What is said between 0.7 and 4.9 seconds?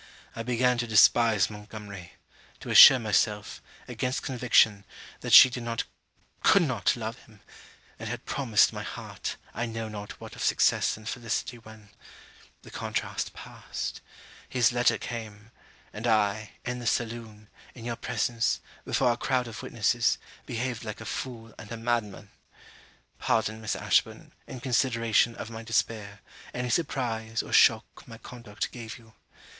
to despise Montgomery; to assure myself, against conviction,